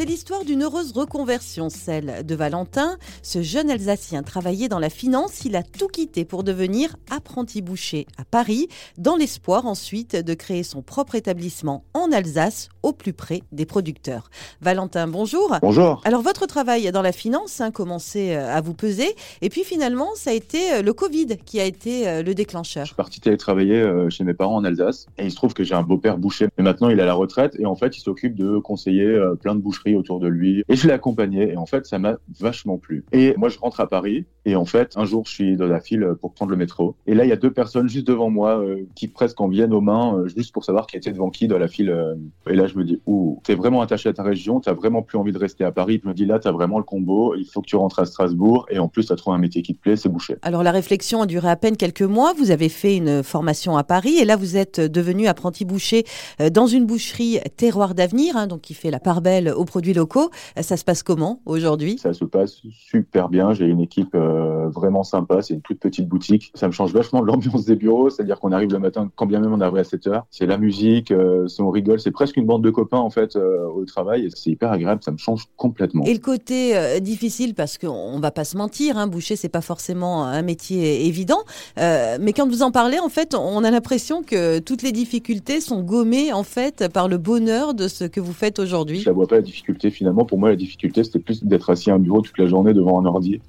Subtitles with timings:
[0.00, 2.96] C'est l'histoire d'une heureuse reconversion, celle de Valentin.
[3.22, 8.06] Ce jeune Alsacien travaillait dans la finance, il a tout quitté pour devenir apprenti boucher
[8.16, 13.42] à Paris, dans l'espoir ensuite de créer son propre établissement en Alsace, au plus près
[13.52, 14.30] des producteurs.
[14.62, 15.54] Valentin, bonjour.
[15.60, 16.00] Bonjour.
[16.06, 20.08] Alors votre travail dans la finance a commencé euh, à vous peser, et puis finalement
[20.14, 22.84] ça a été euh, le Covid qui a été euh, le déclencheur.
[22.84, 25.74] Je suis parti télétravailler chez mes parents en Alsace, et il se trouve que j'ai
[25.74, 28.34] un beau-père boucher, mais maintenant il est à la retraite, et en fait il s'occupe
[28.34, 30.64] de conseiller plein de boucheries autour de lui.
[30.68, 31.52] Et je l'ai accompagné.
[31.52, 33.04] Et en fait, ça m'a vachement plu.
[33.12, 34.26] Et moi, je rentre à Paris.
[34.44, 36.94] Et en fait, un jour, je suis dans la file pour prendre le métro.
[37.06, 39.72] Et là, il y a deux personnes juste devant moi euh, qui presque en viennent
[39.72, 41.90] aux mains, euh, juste pour savoir qui était devant qui dans la file.
[41.90, 42.14] Euh.
[42.48, 44.60] Et là, je me dis, ouh, t'es vraiment attaché à ta région.
[44.60, 46.00] T'as vraiment plus envie de rester à Paris.
[46.02, 47.34] Je me dis, là, t'as vraiment le combo.
[47.34, 48.66] Il faut que tu rentres à Strasbourg.
[48.70, 50.36] Et en plus, t'as trouvé un métier qui te plaît, c'est boucher.
[50.42, 52.32] Alors, la réflexion a duré à peine quelques mois.
[52.32, 54.16] Vous avez fait une formation à Paris.
[54.20, 56.04] Et là, vous êtes devenu apprenti boucher
[56.52, 60.30] dans une boucherie terroir d'avenir, hein, donc qui fait la part belle aux produits locaux.
[60.60, 61.98] Ça se passe comment aujourd'hui?
[61.98, 63.52] Ça se passe super bien.
[63.52, 64.29] J'ai une équipe euh,
[64.68, 65.42] vraiment sympa.
[65.42, 66.52] C'est une toute petite boutique.
[66.54, 68.10] Ça me change vachement l'ambiance des bureaux.
[68.10, 70.26] C'est-à-dire qu'on arrive le matin, quand bien même on arrive à 7 heures.
[70.30, 72.00] C'est la musique, euh, on rigole.
[72.00, 74.28] C'est presque une bande de copains en fait euh, au travail.
[74.34, 75.02] C'est hyper agréable.
[75.02, 76.04] Ça me change complètement.
[76.04, 80.24] Et le côté difficile, parce qu'on va pas se mentir, hein, boucher c'est pas forcément
[80.24, 81.40] un métier évident.
[81.76, 85.82] mais quand vous en parlez, en fait, on a l'impression que toutes les difficultés sont
[85.82, 89.00] gommées en fait par le bonheur de ce que vous faites aujourd'hui.
[89.00, 90.24] Je la vois pas la difficulté finalement.
[90.24, 93.00] Pour moi, la difficulté, c'était plus d'être assis à un bureau toute la journée devant
[93.00, 93.40] un ordi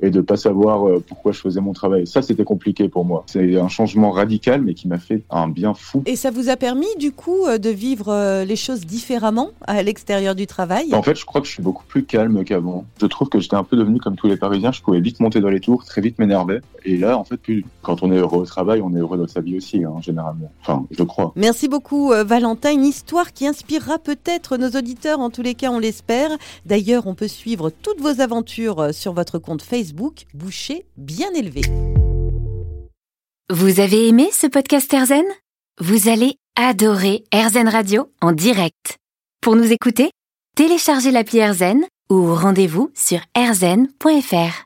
[0.00, 2.06] et de pas savoir euh, pourquoi je faisais mon travail.
[2.06, 3.24] Ça, c'était compliqué pour moi.
[3.26, 6.02] C'est un changement radical, mais qui m'a fait un bien fou.
[6.06, 9.82] Et ça vous a permis, du coup, euh, de vivre euh, les choses différemment à
[9.82, 10.94] l'extérieur du travail?
[10.94, 12.84] En fait, je crois que je suis beaucoup plus calme qu'avant.
[13.00, 14.72] Je trouve que j'étais un peu devenu comme tous les Parisiens.
[14.72, 16.60] Je pouvais vite monter dans les tours, très vite m'énerver.
[16.84, 19.26] Et là, en fait, plus, quand on est heureux au travail, on est heureux dans
[19.26, 20.50] sa vie aussi, hein, généralement.
[20.60, 21.32] Enfin, je crois.
[21.36, 22.72] Merci beaucoup, Valentin.
[22.72, 25.20] Une histoire qui inspirera peut-être nos auditeurs.
[25.20, 26.30] En tous les cas, on l'espère.
[26.64, 29.62] D'ailleurs, on peut suivre toutes vos aventures sur votre compte
[29.94, 31.62] Boucher bien élevé.
[33.50, 35.24] Vous avez aimé ce podcast Erzen
[35.80, 38.96] Vous allez adorer Erzen Radio en direct.
[39.40, 40.10] Pour nous écouter,
[40.56, 44.64] téléchargez l'appli Erzen ou rendez-vous sur erzen.fr.